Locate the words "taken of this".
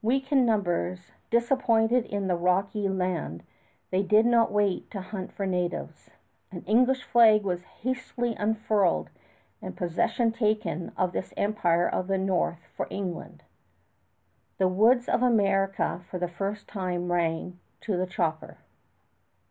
10.32-11.34